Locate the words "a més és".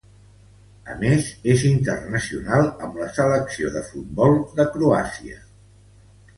0.93-1.65